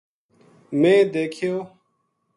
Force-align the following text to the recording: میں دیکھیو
میں 0.79 0.97
دیکھیو 1.13 1.53